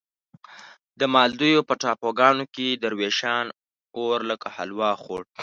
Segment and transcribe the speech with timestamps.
[0.99, 3.45] د مالدیو په ټاپوګانو کې دروېشان
[3.99, 5.21] اور لکه حلوا خوړ.